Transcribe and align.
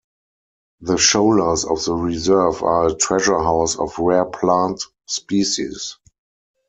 The 0.79 0.95
sholas 0.97 1.63
of 1.63 1.85
the 1.85 1.93
reserve 1.93 2.63
are 2.63 2.87
a 2.87 2.95
treasure 2.95 3.37
house 3.37 3.77
of 3.77 3.99
rare 3.99 4.25
plant 4.25 4.81
species. 5.05 5.99